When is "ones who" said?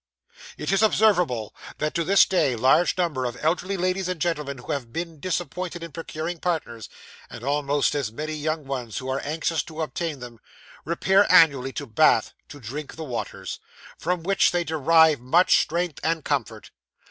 8.65-9.07